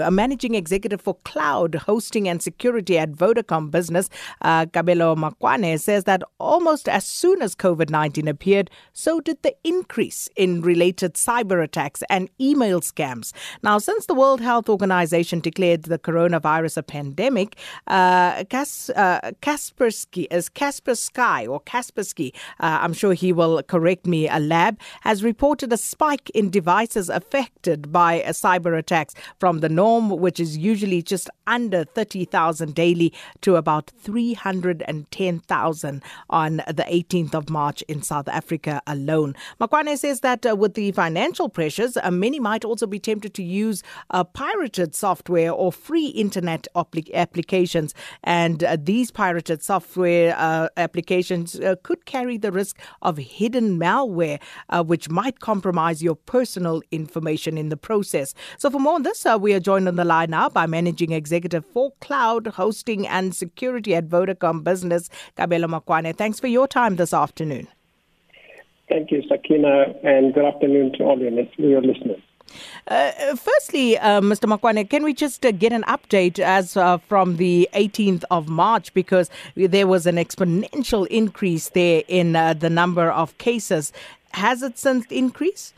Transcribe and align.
A 0.00 0.10
managing 0.10 0.54
executive 0.54 1.00
for 1.00 1.14
cloud 1.24 1.74
hosting 1.74 2.28
and 2.28 2.40
security 2.40 2.98
at 2.98 3.12
Vodacom 3.12 3.70
Business, 3.70 4.08
uh, 4.42 4.66
Kabelo 4.66 5.16
Makwane, 5.16 5.80
says 5.80 6.04
that 6.04 6.22
almost 6.38 6.88
as 6.88 7.04
soon 7.04 7.42
as 7.42 7.54
COVID 7.54 7.90
19 7.90 8.28
appeared, 8.28 8.70
so 8.92 9.20
did 9.20 9.42
the 9.42 9.54
increase 9.64 10.28
in 10.36 10.60
related 10.62 11.14
cyber 11.14 11.62
attacks 11.62 12.02
and 12.08 12.30
email 12.40 12.80
scams. 12.80 13.32
Now, 13.62 13.78
since 13.78 14.06
the 14.06 14.14
World 14.14 14.40
Health 14.40 14.68
Organization 14.68 15.40
declared 15.40 15.84
the 15.84 15.98
coronavirus 15.98 16.76
a 16.76 16.82
pandemic, 16.82 17.56
uh, 17.88 18.44
Kas, 18.44 18.90
uh, 18.90 19.32
Kaspersky, 19.42 20.26
is 20.30 20.48
Kaspersky 20.48 21.48
or 21.48 21.60
Kaspersky, 21.62 22.34
uh, 22.60 22.78
I'm 22.82 22.92
sure 22.92 23.14
he 23.14 23.32
will 23.32 23.62
correct 23.62 24.06
me, 24.06 24.28
a 24.28 24.38
lab, 24.38 24.78
has 25.00 25.24
reported 25.24 25.72
a 25.72 25.76
spike 25.76 26.30
in 26.30 26.50
devices 26.50 27.08
affected 27.08 27.90
by 27.90 28.22
uh, 28.22 28.30
cyber 28.30 28.78
attacks 28.78 29.14
from 29.38 29.58
the 29.58 29.68
north 29.68 29.87
norm, 29.88 30.04
which 30.24 30.38
is 30.38 30.58
usually 30.58 31.02
just 31.02 31.30
under 31.46 31.84
30,000 31.84 32.74
daily, 32.74 33.12
to 33.40 33.56
about 33.56 33.90
310,000 33.96 36.02
on 36.28 36.56
the 36.56 36.84
18th 36.98 37.34
of 37.34 37.50
March 37.50 37.82
in 37.82 38.02
South 38.02 38.28
Africa 38.28 38.82
alone. 38.86 39.34
Makwane 39.60 39.96
says 39.96 40.20
that 40.20 40.44
uh, 40.44 40.54
with 40.54 40.74
the 40.74 40.92
financial 40.92 41.48
pressures, 41.48 41.96
uh, 41.96 42.10
many 42.10 42.38
might 42.38 42.64
also 42.64 42.86
be 42.86 42.98
tempted 42.98 43.32
to 43.34 43.42
use 43.42 43.82
uh, 44.10 44.24
pirated 44.24 44.94
software 44.94 45.52
or 45.52 45.72
free 45.72 46.08
internet 46.08 46.66
applic- 46.74 47.12
applications. 47.14 47.94
And 48.24 48.62
uh, 48.62 48.76
these 48.90 49.10
pirated 49.10 49.62
software 49.62 50.34
uh, 50.36 50.68
applications 50.76 51.58
uh, 51.58 51.76
could 51.82 52.04
carry 52.04 52.36
the 52.36 52.52
risk 52.52 52.78
of 53.00 53.16
hidden 53.16 53.78
malware, 53.78 54.38
which 54.84 55.08
might 55.08 55.40
compromise 55.40 56.02
your 56.02 56.16
personal 56.16 56.82
information 56.90 57.56
in 57.56 57.70
the 57.70 57.76
process. 57.76 58.34
So, 58.58 58.70
for 58.70 58.80
more 58.80 58.94
on 58.94 59.02
this, 59.02 59.24
we 59.40 59.54
are 59.54 59.60
joined 59.60 59.77
joined 59.78 59.88
on 59.88 59.94
the 59.94 60.04
line 60.04 60.30
now 60.30 60.48
by 60.48 60.66
Managing 60.66 61.12
Executive 61.12 61.64
for 61.64 61.92
Cloud 62.00 62.48
Hosting 62.48 63.06
and 63.06 63.32
Security 63.32 63.94
at 63.94 64.08
Vodacom 64.08 64.64
Business, 64.64 65.08
Kabelo 65.36 65.68
Makwane. 65.68 66.16
Thanks 66.16 66.40
for 66.40 66.48
your 66.48 66.66
time 66.66 66.96
this 66.96 67.14
afternoon. 67.14 67.68
Thank 68.88 69.12
you, 69.12 69.22
Sakina, 69.28 69.94
and 70.02 70.34
good 70.34 70.44
afternoon 70.44 70.94
to 70.94 71.04
all 71.04 71.18
your, 71.20 71.80
listeners. 71.80 72.20
Uh, 72.88 73.36
firstly, 73.36 73.98
uh, 73.98 74.20
Mr. 74.20 74.52
Makwane, 74.52 74.88
can 74.90 75.04
we 75.04 75.14
just 75.14 75.46
uh, 75.46 75.52
get 75.52 75.72
an 75.72 75.82
update 75.82 76.40
as 76.40 76.76
uh, 76.76 76.98
from 76.98 77.36
the 77.36 77.68
18th 77.74 78.24
of 78.32 78.48
March 78.48 78.92
because 78.94 79.30
there 79.54 79.86
was 79.86 80.06
an 80.06 80.16
exponential 80.16 81.06
increase 81.06 81.68
there 81.68 82.02
in 82.08 82.34
uh, 82.34 82.54
the 82.54 82.70
number 82.70 83.12
of 83.12 83.36
cases. 83.38 83.92
Has 84.32 84.62
it 84.62 84.76
since 84.76 85.06
increased? 85.10 85.74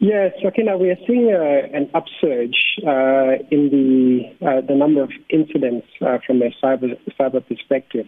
Yes, 0.00 0.32
Sakina, 0.40 0.78
we 0.78 0.90
are 0.90 0.98
seeing 1.08 1.34
uh, 1.34 1.76
an 1.76 1.90
upsurge 1.92 2.54
uh, 2.86 3.42
in 3.50 3.68
the 3.74 4.46
uh, 4.46 4.60
the 4.60 4.76
number 4.76 5.02
of 5.02 5.10
incidents 5.28 5.88
uh, 6.00 6.18
from 6.24 6.40
a 6.40 6.50
cyber 6.62 6.96
cyber 7.18 7.44
perspective. 7.44 8.06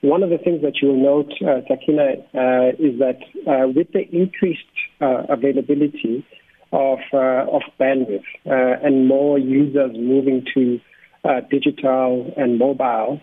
One 0.00 0.22
of 0.22 0.30
the 0.30 0.38
things 0.38 0.62
that 0.62 0.74
you 0.80 0.88
will 0.88 1.02
note, 1.02 1.32
uh, 1.42 1.62
Sakina, 1.66 2.12
uh, 2.34 2.68
is 2.78 3.00
that 3.00 3.18
with 3.74 3.90
the 3.92 4.06
increased 4.12 4.62
availability 5.00 6.24
of 6.72 7.00
of 7.12 7.62
bandwidth 7.80 8.22
and 8.44 9.08
more 9.08 9.36
users 9.36 9.90
moving 9.96 10.46
to 10.54 10.78
digital 11.50 12.32
and 12.36 12.60
mobile, 12.60 13.20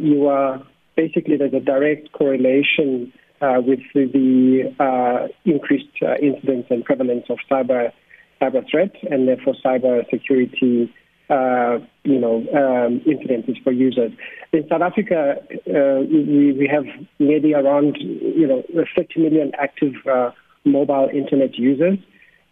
you 0.00 0.28
are 0.28 0.62
basically 0.94 1.36
there's 1.36 1.52
a 1.52 1.58
direct 1.58 2.12
correlation 2.12 3.12
uh, 3.12 3.27
with 3.40 3.80
the 3.94 4.74
uh, 4.78 5.28
increased 5.44 5.96
uh, 6.02 6.14
incidence 6.22 6.66
and 6.70 6.84
prevalence 6.84 7.24
of 7.28 7.38
cyber 7.50 7.92
cyber 8.40 8.64
threats 8.70 8.96
and 9.10 9.26
therefore 9.26 9.54
cyber 9.64 10.08
security 10.10 10.92
uh, 11.30 11.78
you 12.04 12.18
know, 12.18 12.36
um, 12.54 13.00
incidences 13.00 13.62
for 13.62 13.70
users. 13.70 14.12
In 14.52 14.66
South 14.68 14.80
Africa, 14.80 15.36
uh, 15.52 16.00
we, 16.00 16.54
we 16.58 16.66
have 16.72 16.84
maybe 17.18 17.52
around, 17.52 17.98
you 17.98 18.46
know, 18.46 18.62
30 18.96 19.20
million 19.20 19.52
active 19.58 19.92
uh, 20.10 20.30
mobile 20.64 21.10
internet 21.12 21.54
users, 21.56 21.98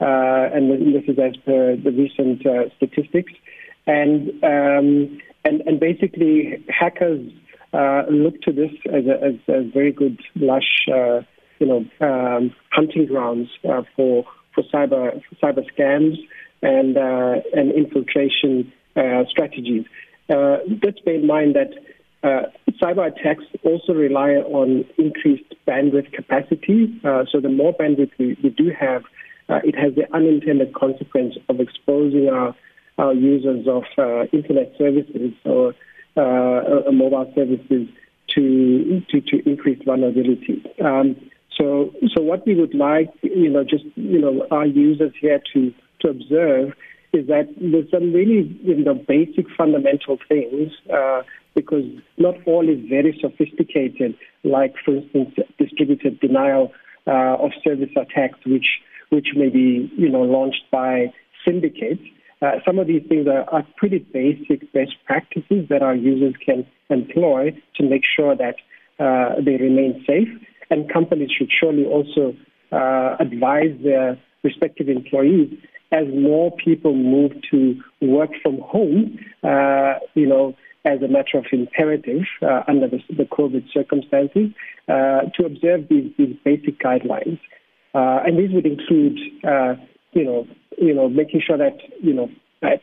uh, 0.01 0.51
and 0.53 0.71
this 0.95 1.05
is 1.09 1.19
as 1.19 1.37
per 1.39 1.77
the 1.77 1.91
recent 1.91 2.43
statistics. 2.77 3.33
And, 3.87 4.29
um, 4.45 5.21
and, 5.45 5.63
and 5.63 5.81
basically, 5.81 6.63
hackers 6.69 7.31
uh, 7.73 8.03
look 8.11 8.41
to 8.43 8.53
this 8.53 8.71
as 8.87 9.05
a, 9.07 9.25
as 9.25 9.35
a 9.49 9.71
very 9.71 9.93
good 9.93 10.21
lush, 10.35 10.87
uh, 10.93 11.21
you 11.59 11.67
know, 11.67 11.85
um, 12.01 12.55
hunting 12.71 13.07
grounds 13.07 13.49
uh, 13.69 13.83
for 13.95 14.25
for 14.55 14.65
cyber 14.73 15.21
for 15.29 15.35
cyber 15.43 15.65
scams 15.73 16.17
and 16.63 16.97
uh, 16.97 17.41
and 17.53 17.73
infiltration 17.73 18.73
uh, 18.97 19.25
strategies. 19.29 19.85
Uh, 20.29 20.59
let's 20.83 20.99
bear 21.01 21.15
in 21.15 21.27
mind 21.27 21.55
that 21.55 21.71
uh, 22.23 22.49
cyber 22.83 23.07
attacks 23.07 23.45
also 23.65 23.93
rely 23.93 24.31
on 24.31 24.85
increased 24.99 25.55
bandwidth 25.67 26.13
capacity. 26.13 27.01
Uh, 27.05 27.25
so 27.31 27.41
the 27.41 27.49
more 27.49 27.73
bandwidth 27.75 28.11
we, 28.19 28.37
we 28.43 28.51
do 28.51 28.71
have, 28.79 29.03
uh, 29.49 29.61
it 29.63 29.77
has 29.77 29.95
the 29.95 30.13
unintended 30.15 30.75
consequence 30.75 31.35
of 31.49 31.61
exposing 31.61 32.29
our, 32.29 32.55
our 32.99 33.15
users 33.15 33.67
of 33.69 33.85
uh, 33.99 34.25
internet 34.33 34.73
services 34.77 35.33
or 35.45 35.75
uh, 36.17 36.91
mobile 36.93 37.31
services 37.35 37.89
to, 38.35 39.03
to, 39.11 39.21
to 39.21 39.49
increase 39.49 39.83
vulnerability. 39.85 40.65
Um, 40.85 41.17
so, 41.59 41.91
so 42.15 42.23
what 42.23 42.47
we 42.47 42.55
would 42.55 42.75
like, 42.75 43.09
you 43.23 43.49
know, 43.49 43.65
just 43.65 43.85
you 43.95 44.21
know, 44.21 44.47
our 44.51 44.67
users 44.67 45.13
here 45.21 45.41
to 45.55 45.73
to 46.01 46.09
observe 46.09 46.75
is 47.13 47.27
that 47.29 47.49
there's 47.59 47.91
some 47.91 48.13
really, 48.13 48.59
you 48.63 48.77
know, 48.85 48.95
basic 48.95 49.47
fundamental 49.57 50.19
things 50.29 50.73
uh, 50.93 51.23
because 51.55 51.85
not 52.19 52.35
all 52.47 52.69
is 52.69 52.79
very 52.89 53.19
sophisticated. 53.21 54.15
Like, 54.45 54.75
for 54.85 54.97
instance, 54.97 55.35
distributed 55.59 56.21
denial 56.21 56.73
uh, 57.07 57.37
of 57.41 57.53
service 57.65 57.91
attacks, 57.97 58.39
which 58.45 58.67
which 59.09 59.29
may 59.37 59.49
be, 59.49 59.91
you 59.97 60.09
know, 60.09 60.23
launched 60.23 60.65
by 60.71 61.13
syndicates. 61.45 62.03
Uh, 62.43 62.53
some 62.67 62.79
of 62.79 62.87
these 62.87 63.03
things 63.09 63.27
are, 63.27 63.49
are, 63.51 63.67
pretty 63.77 63.99
basic 63.99 64.71
best 64.73 64.93
practices 65.07 65.67
that 65.71 65.83
our 65.83 65.95
users 65.95 66.35
can 66.45 66.67
employ 66.91 67.51
to 67.75 67.83
make 67.83 68.03
sure 68.05 68.37
that 68.37 68.57
uh, 68.99 69.41
they 69.41 69.57
remain 69.57 70.05
safe. 70.07 70.29
And 70.71 70.93
companies 70.93 71.31
should 71.31 71.51
surely 71.51 71.87
also 71.87 72.37
uh, 72.73 73.17
advise 73.21 73.75
their 73.83 74.19
respective 74.43 74.89
employees 74.89 75.57
as 75.93 76.07
more 76.09 76.55
people 76.57 76.95
move 76.95 77.33
to 77.51 77.81
work 78.03 78.31
from 78.43 78.59
home, 78.61 79.19
uh, 79.43 79.95
you 80.15 80.27
know, 80.27 80.55
as 80.85 81.01
a 81.03 81.09
matter 81.09 81.39
of 81.39 81.47
imperative 81.53 82.23
uh, 82.43 82.63
under 82.69 82.87
the, 82.87 82.99
the, 83.17 83.25
COVID 83.25 83.73
circumstances, 83.73 84.51
to 84.89 85.45
observe 85.45 85.89
these, 85.89 86.13
these 86.17 86.37
basic 86.45 86.79
guidelines. 86.81 87.41
and 87.95 88.39
these 88.39 88.51
would 88.53 88.67
include, 88.67 89.19
you 90.13 90.25
know, 90.25 90.47
you 90.77 90.95
know, 90.95 91.09
making 91.09 91.43
sure 91.47 91.59
that, 91.59 91.79
you 92.03 92.13
know, 92.13 92.29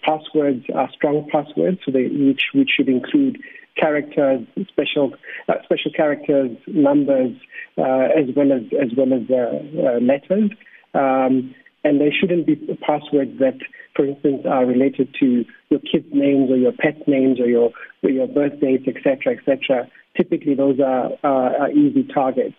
passwords 0.04 0.66
are 0.74 0.90
strong 0.94 1.28
passwords, 1.32 1.80
so 1.86 1.92
they, 1.92 2.08
which, 2.08 2.44
which 2.54 2.70
should 2.76 2.90
include 2.90 3.38
characters, 3.76 4.46
special, 4.70 5.14
uh, 5.50 5.56
special 5.64 5.92
characters, 5.92 6.52
numbers, 6.68 7.36
uh, 7.78 8.08
as 8.16 8.34
well 8.36 8.52
as, 8.52 8.62
as 8.82 8.90
well 8.96 9.14
as 9.14 9.24
uh, 9.30 9.88
uh, 9.88 10.00
letters. 10.00 10.52
Um, 10.94 11.56
and 11.84 12.00
they 12.00 12.12
shouldn't 12.12 12.46
be 12.46 12.56
passwords 12.82 13.40
that, 13.40 13.58
for 13.96 14.06
instance, 14.06 14.46
are 14.50 14.66
related 14.66 15.14
to 15.20 15.44
your 15.70 15.80
kids' 15.80 16.08
names 16.14 16.50
or 16.50 16.58
your 16.58 16.72
pets' 16.72 17.02
names 17.08 17.40
or 17.40 17.48
your, 17.48 17.72
or 18.04 18.10
your 18.10 18.28
birth 18.28 18.60
dates, 18.62 18.88
etc., 18.88 19.36
etc. 19.38 19.90
Typically, 20.16 20.56
those 20.56 20.80
are, 20.80 21.12
are 21.24 21.72
easy 21.72 22.04
targets. 22.14 22.56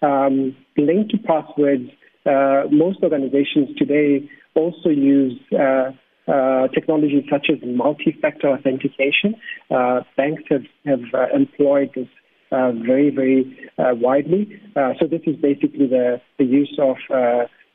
Um, 0.00 0.56
linked 0.76 1.10
to 1.10 1.18
passwords, 1.18 1.90
most 2.70 2.98
organizations 3.02 3.76
today 3.76 4.28
also 4.54 4.88
use 4.88 5.38
uh, 5.52 5.90
uh, 6.28 6.68
technologies 6.68 7.24
such 7.30 7.46
as 7.50 7.56
multi-factor 7.64 8.48
authentication. 8.48 9.34
Uh, 9.70 10.00
banks 10.16 10.42
have, 10.50 10.64
have 10.84 11.00
uh, 11.14 11.26
employed 11.34 11.90
this 11.94 12.08
uh, 12.52 12.72
very, 12.72 13.08
very 13.08 13.70
uh, 13.78 13.94
widely. 13.94 14.60
so 14.74 15.06
this 15.06 15.22
is 15.26 15.36
basically 15.36 15.86
the, 15.86 16.20
the 16.38 16.44
use 16.44 16.78
of, 16.78 16.96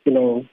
you 0.05 0.13
know, 0.13 0.45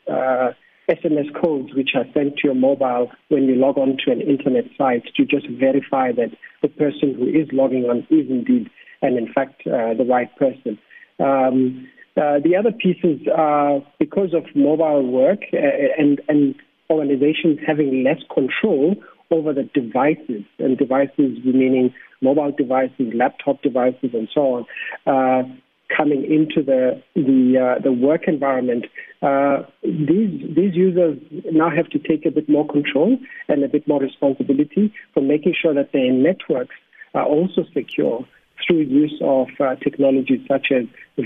SMS 0.88 1.28
codes 1.40 1.74
which 1.74 1.90
are 1.94 2.04
sent 2.14 2.36
to 2.36 2.42
your 2.44 2.54
mobile 2.54 3.10
when 3.28 3.44
you 3.44 3.54
log 3.54 3.76
on 3.76 3.96
to 4.04 4.10
an 4.10 4.20
internet 4.20 4.64
site 4.78 5.04
to 5.16 5.24
just 5.24 5.46
verify 5.48 6.10
that 6.12 6.30
the 6.62 6.68
person 6.68 7.14
who 7.14 7.26
is 7.28 7.48
logging 7.52 7.84
on 7.84 7.98
is 8.10 8.28
indeed 8.30 8.70
and 9.02 9.18
in 9.18 9.30
fact 9.32 9.62
the 9.64 10.06
right 10.08 10.34
person. 10.36 10.78
Um, 11.18 11.86
uh, 12.16 12.38
the 12.42 12.56
other 12.56 12.72
pieces 12.72 13.20
are 13.34 13.80
because 13.98 14.34
of 14.34 14.44
mobile 14.54 15.06
work 15.06 15.40
uh, 15.52 15.58
and, 15.98 16.20
and 16.28 16.54
organizations 16.90 17.58
having 17.66 18.02
less 18.04 18.20
control 18.32 18.96
over 19.30 19.52
the 19.52 19.62
devices, 19.62 20.42
and 20.58 20.76
devices 20.76 21.38
meaning 21.44 21.94
mobile 22.20 22.52
devices, 22.56 23.12
laptop 23.14 23.62
devices, 23.62 24.10
and 24.12 24.28
so 24.34 24.40
on. 24.40 24.66
Uh, 25.06 25.42
coming 25.96 26.24
into 26.24 26.62
the 26.64 27.00
the 27.14 27.76
uh, 27.76 27.82
the 27.82 27.92
work 27.92 28.22
environment, 28.26 28.86
uh, 29.22 29.62
these 29.82 30.40
these 30.54 30.74
users 30.74 31.18
now 31.52 31.70
have 31.70 31.88
to 31.90 31.98
take 31.98 32.26
a 32.26 32.30
bit 32.30 32.48
more 32.48 32.66
control 32.66 33.16
and 33.48 33.62
a 33.62 33.68
bit 33.68 33.86
more 33.86 34.00
responsibility 34.00 34.92
for 35.14 35.20
making 35.20 35.54
sure 35.60 35.74
that 35.74 35.92
their 35.92 36.12
networks 36.12 36.74
are 37.14 37.24
also 37.24 37.64
secure 37.72 38.26
through 38.70 38.82
use 38.82 39.20
of 39.20 39.48
uh, 39.58 39.74
technologies 39.76 40.40
such 40.46 40.68
as 40.70 40.84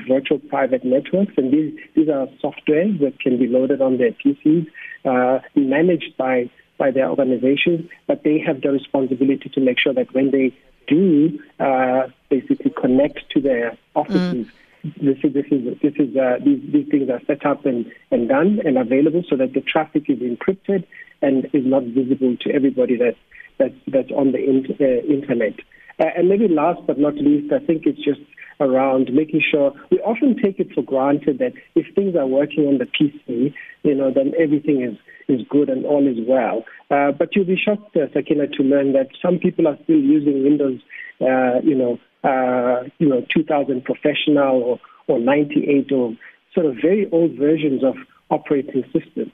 virtual 0.09 0.39
private 0.39 0.85
networks. 0.85 1.33
And 1.37 1.53
these, 1.53 1.79
these 1.95 2.09
are 2.09 2.27
software 2.41 2.91
that 3.01 3.21
can 3.21 3.39
be 3.39 3.47
loaded 3.47 3.83
on 3.83 3.99
their 3.99 4.13
PCs, 4.13 4.67
uh, 5.05 5.41
managed 5.55 6.17
by, 6.17 6.49
by 6.79 6.91
their 6.91 7.11
organizations, 7.11 7.91
but 8.07 8.25
they 8.25 8.39
have 8.39 8.63
the 8.63 8.71
responsibility 8.71 9.51
to 9.51 9.61
make 9.61 9.79
sure 9.79 9.93
that 9.93 10.15
when 10.15 10.31
they 10.31 10.57
do 10.87 11.39
uh, 11.61 12.09
basically 12.31 12.71
connect 12.71 13.31
to 13.31 13.41
their 13.41 13.77
offices, 13.95 14.47
mm. 14.47 14.51
This 15.01 15.17
is 15.25 15.33
this 15.33 15.47
is 15.51 15.79
this 15.81 15.95
is 15.97 16.15
uh, 16.15 16.37
these 16.45 16.61
these 16.71 16.87
things 16.91 17.09
are 17.09 17.21
set 17.27 17.47
up 17.47 17.65
and, 17.65 17.91
and 18.11 18.29
done 18.29 18.61
and 18.67 18.77
available 18.77 19.25
so 19.27 19.35
that 19.37 19.55
the 19.55 19.63
traffic 19.63 20.11
is 20.11 20.19
encrypted 20.19 20.85
and 21.23 21.47
is 21.55 21.65
not 21.65 21.85
visible 21.85 22.37
to 22.43 22.53
everybody 22.53 22.99
that 22.99 23.17
that's 23.57 23.75
that's 23.89 24.11
on 24.11 24.33
the 24.33 24.45
in, 24.45 24.77
uh, 24.79 24.85
internet. 25.11 25.55
Uh, 26.01 26.07
and 26.17 26.29
maybe 26.29 26.49
last 26.49 26.81
but 26.87 26.99
not 26.99 27.15
least, 27.15 27.53
I 27.53 27.65
think 27.65 27.87
it's 27.87 28.03
just 28.05 28.21
around 28.61 29.13
making 29.13 29.43
sure 29.51 29.73
we 29.91 29.99
often 30.01 30.37
take 30.41 30.61
it 30.61 30.73
for 30.75 30.83
granted 30.83 31.39
that 31.39 31.53
if 31.75 31.93
things 31.95 32.15
are 32.17 32.27
working 32.27 32.67
on 32.67 32.79
the 32.79 32.87
PC, 32.87 33.53
you 33.83 33.95
know, 33.95 34.13
then 34.13 34.33
everything 34.39 34.83
is 34.83 34.97
is 35.27 35.41
good 35.49 35.71
and 35.71 35.87
all 35.87 36.07
is 36.07 36.19
well. 36.29 36.65
Uh, 36.91 37.11
but 37.11 37.35
you'll 37.35 37.47
be 37.47 37.57
shocked, 37.57 37.97
uh, 37.97 38.13
Sakina, 38.13 38.47
to 38.47 38.63
learn 38.63 38.93
that 38.93 39.09
some 39.23 39.39
people 39.39 39.67
are 39.67 39.79
still 39.85 39.99
using 39.99 40.43
Windows, 40.45 40.81
uh, 41.21 41.61
you 41.63 41.75
know, 41.75 41.99
uh, 42.25 42.85
you 42.99 43.09
know, 43.09 43.25
2000 43.35 43.85
professional 43.85 44.63
or, 44.63 44.81
or 45.09 45.19
98 45.19 45.91
or 45.93 46.15
sort 46.55 46.67
of 46.67 46.77
very 46.81 47.09
old 47.11 47.39
versions 47.39 47.83
of 47.83 47.95
operating 48.31 48.85
systems. 48.93 49.33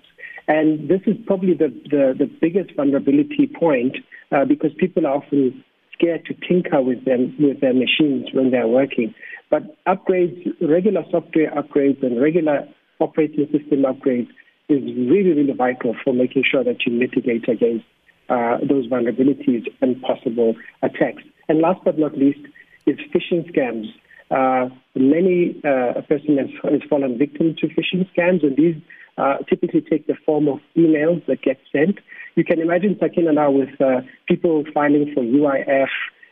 And 0.49 0.89
this 0.89 1.01
is 1.07 1.17
probably 1.27 1.55
the, 1.55 1.69
the, 1.91 2.15
the 2.19 2.27
biggest 2.41 2.75
vulnerability 2.75 3.47
point 3.47 3.97
uh, 4.33 4.45
because 4.45 4.73
people 4.79 5.07
are 5.07 5.17
often 5.17 5.65
scared 6.01 6.25
to 6.27 6.35
tinker 6.49 6.81
with 6.81 7.05
them 7.05 7.35
with 7.39 7.61
their 7.61 7.75
machines 7.75 8.29
when 8.33 8.51
they're 8.51 8.69
working. 8.69 9.15
But 9.51 9.63
upgrades, 9.85 10.55
regular 10.61 11.05
software 11.11 11.51
upgrades 11.51 12.03
and 12.03 12.21
regular 12.21 12.67
operating 13.01 13.47
system 13.47 13.83
upgrades 13.83 14.29
is 14.69 14.83
really, 14.85 15.33
really 15.33 15.53
vital 15.53 15.97
for 16.05 16.15
making 16.15 16.45
sure 16.49 16.63
that 16.63 16.87
you 16.87 16.93
mitigate 16.93 17.49
against 17.49 17.85
uh, 18.29 18.59
those 18.59 18.87
vulnerabilities 18.87 19.67
and 19.81 20.01
possible 20.03 20.55
attacks. 20.83 21.23
And 21.49 21.59
last 21.59 21.81
but 21.85 21.99
not 21.99 22.17
least, 22.17 22.41
is 22.87 22.97
phishing 23.13 23.51
scams. 23.53 23.87
Uh, 24.31 24.73
many 24.95 25.61
uh, 25.65 25.99
a 25.99 26.03
person 26.03 26.39
has, 26.39 26.49
has, 26.63 26.81
fallen 26.89 27.19
victim 27.19 27.57
to 27.61 27.67
phishing 27.67 28.09
scams, 28.15 28.45
and 28.45 28.57
these 28.57 28.77
uh, 29.21 29.37
typically 29.49 29.83
take 29.83 30.07
the 30.07 30.15
form 30.25 30.49
of 30.49 30.59
emails 30.77 31.25
that 31.27 31.43
get 31.43 31.59
sent. 31.71 31.99
You 32.37 32.45
can 32.45 32.61
imagine 32.61 32.97
Sakina 32.99 33.33
now 33.33 33.51
with 33.51 33.81
uh, 33.81 34.01
people 34.27 34.65
filing 34.73 35.13
for 35.15 35.23
UIF 35.23 35.89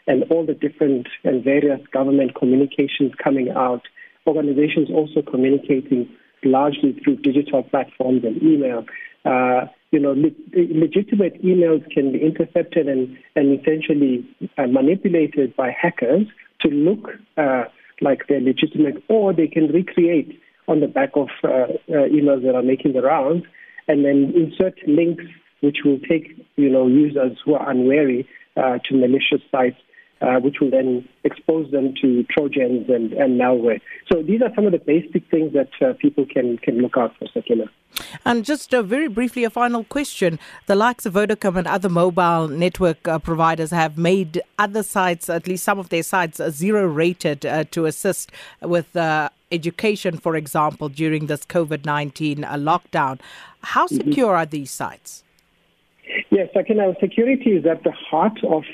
and 0.06 0.24
all 0.30 0.46
the 0.46 0.54
different 0.54 1.06
and 1.24 1.44
various 1.44 1.80
government 1.92 2.34
communications 2.34 3.12
coming 3.22 3.50
out. 3.50 3.82
Organizations 4.26 4.88
also 4.90 5.20
communicating 5.22 6.08
largely 6.44 6.98
through 7.04 7.16
digital 7.16 7.62
platforms 7.62 8.22
and 8.24 8.42
email. 8.42 8.84
Uh, 9.24 9.66
you 9.90 10.00
know, 10.00 10.12
le- 10.12 10.34
legitimate 10.54 11.42
emails 11.42 11.88
can 11.90 12.12
be 12.12 12.20
intercepted 12.20 12.88
and, 12.88 13.16
and 13.36 13.60
essentially 13.60 14.26
uh, 14.56 14.66
manipulated 14.66 15.54
by 15.56 15.70
hackers 15.70 16.26
to 16.60 16.68
look 16.68 17.10
uh, 17.36 17.64
like 18.00 18.22
they're 18.28 18.40
legitimate, 18.40 19.02
or 19.08 19.32
they 19.32 19.48
can 19.48 19.66
recreate 19.68 20.40
on 20.68 20.80
the 20.80 20.86
back 20.86 21.10
of 21.14 21.28
uh, 21.42 21.48
uh, 21.48 21.68
emails 21.88 22.44
that 22.44 22.54
are 22.54 22.62
making 22.62 22.92
the 22.92 23.02
rounds, 23.02 23.44
and 23.88 24.04
then 24.04 24.32
insert 24.36 24.78
links 24.86 25.24
which 25.60 25.78
will 25.84 25.98
take 26.08 26.36
you 26.56 26.68
know 26.70 26.86
users 26.86 27.36
who 27.44 27.54
are 27.54 27.70
unwary 27.70 28.28
uh, 28.56 28.78
to 28.84 28.94
malicious 28.94 29.40
sites 29.50 29.76
which 30.42 30.56
will 30.60 30.70
then 30.70 31.08
expose 31.22 31.70
them 31.70 31.94
to 32.02 32.24
Trojans 32.24 32.88
and, 32.88 33.12
and 33.12 33.40
malware. 33.40 33.80
So 34.10 34.20
these 34.22 34.42
are 34.42 34.52
some 34.54 34.66
of 34.66 34.72
the 34.72 34.78
basic 34.78 35.30
things 35.30 35.52
that 35.52 35.70
people 36.00 36.26
can, 36.26 36.58
can 36.58 36.78
look 36.78 36.96
out 36.96 37.16
for, 37.18 37.28
Sakina. 37.32 37.66
And 38.24 38.44
just 38.44 38.74
uh, 38.74 38.82
very 38.82 39.06
briefly, 39.06 39.44
a 39.44 39.50
final 39.50 39.84
question. 39.84 40.40
The 40.66 40.74
likes 40.74 41.06
of 41.06 41.14
Vodacom 41.14 41.56
and 41.56 41.68
other 41.68 41.88
mobile 41.88 42.48
network 42.48 43.06
uh, 43.06 43.20
providers 43.20 43.70
have 43.70 43.96
made 43.96 44.42
other 44.58 44.82
sites, 44.82 45.30
at 45.30 45.46
least 45.46 45.62
some 45.62 45.78
of 45.78 45.88
their 45.88 46.02
sites, 46.02 46.40
uh, 46.40 46.50
zero 46.50 46.84
rated 46.84 47.42
to 47.70 47.86
assist 47.86 48.32
with 48.60 48.92
education, 49.50 50.16
for 50.16 50.36
example, 50.36 50.88
during 50.88 51.26
this 51.26 51.44
COVID 51.44 51.84
19 51.84 52.38
lockdown. 52.38 53.20
How 53.62 53.86
mm-hmm. 53.86 53.96
secure 53.96 54.28
mm-hmm. 54.28 54.36
are 54.36 54.46
these 54.46 54.70
sites? 54.70 55.24
Yes, 56.30 56.48
Sakina, 56.54 56.94
security 57.00 57.50
is 57.50 57.66
at 57.66 57.84
the 57.84 57.92
heart 57.92 58.38
of 58.44 58.64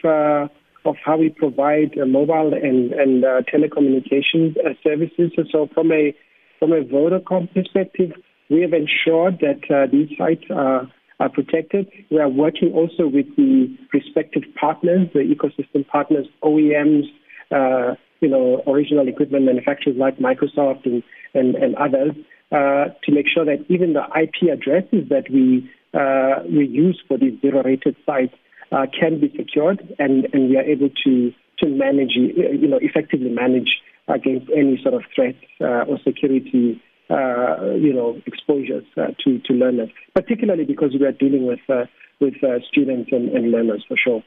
of 0.85 0.97
how 1.05 1.17
we 1.17 1.31
provide 1.31 1.99
uh, 1.99 2.05
mobile 2.05 2.53
and, 2.53 2.93
and 2.93 3.25
uh, 3.25 3.43
telecommunications 3.53 4.57
uh, 4.59 4.75
services. 4.83 5.33
So 5.51 5.69
from 5.75 5.91
a 5.93 6.15
from 6.59 6.73
a 6.73 6.83
Vodacom 6.83 7.53
perspective, 7.53 8.13
we 8.49 8.61
have 8.63 8.73
ensured 8.73 9.41
that 9.41 9.63
uh, 9.71 9.87
these 9.91 10.09
sites 10.17 10.45
are, 10.51 10.89
are 11.21 11.29
protected. 11.29 11.91
We 12.11 12.19
are 12.19 12.29
working 12.29 12.73
also 12.73 13.07
with 13.07 13.27
the 13.37 13.77
respective 13.93 14.45
partners, 14.59 15.09
the 15.13 15.21
ecosystem 15.21 15.87
partners, 15.87 16.27
OEMs, 16.43 17.05
uh, 17.51 17.97
you 18.25 18.31
know, 18.31 18.63
original 18.67 19.07
equipment 19.07 19.45
manufacturers 19.45 19.97
like 19.99 20.17
Microsoft 20.19 20.87
and, 20.87 21.03
and, 21.35 21.55
and 21.57 21.75
others, 21.77 22.13
uh, 22.53 22.85
to 23.05 23.13
make 23.13 23.27
sure 23.33 23.45
that 23.45 23.65
even 23.69 23.93
the 23.93 24.05
IP 24.17 24.49
addresses 24.51 25.09
that 25.11 25.25
we 25.31 25.71
uh, 25.93 26.43
we 26.49 26.67
use 26.67 27.01
for 27.07 27.17
these 27.19 27.41
zero-rated 27.41 27.95
sites 28.05 28.35
uh, 28.73 28.87
can 28.99 29.21
be 29.21 29.33
secured, 29.37 29.81
and, 29.99 30.27
and 30.33 30.49
we 30.51 30.57
are 30.57 30.63
able 30.63 30.91
to 31.05 31.33
to 31.59 31.67
manage, 31.69 32.13
you 32.17 32.67
know, 32.67 32.79
effectively 32.83 33.31
manage 33.31 33.71
against 34.09 34.51
any 34.57 34.81
sort 34.83 34.95
of 34.95 35.03
threats 35.15 35.39
uh, 35.61 35.89
or 35.89 35.99
security, 36.03 36.83
uh, 37.11 37.75
you 37.79 37.93
know, 37.93 38.21
exposures 38.27 38.85
uh, 38.97 39.09
to 39.23 39.39
to 39.47 39.53
learners, 39.53 39.91
particularly 40.15 40.65
because 40.65 40.91
we 40.99 41.07
are 41.07 41.13
dealing 41.13 41.47
with 41.47 41.61
uh, 41.69 41.85
with 42.21 42.35
uh, 42.43 42.59
students 42.71 43.11
and, 43.13 43.29
and 43.29 43.51
learners 43.51 43.85
for 43.87 43.97
sure. 43.97 44.23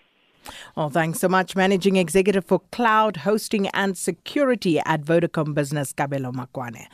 Well, 0.75 0.89
thanks 0.89 1.19
so 1.19 1.27
much, 1.27 1.55
Managing 1.55 1.95
Executive 1.97 2.45
for 2.45 2.61
Cloud 2.71 3.17
Hosting 3.17 3.67
and 3.69 3.97
Security 3.97 4.79
at 4.79 5.01
Vodacom 5.01 5.53
Business, 5.53 5.93
Kabelo 5.93 6.31
Makwane. 6.33 6.87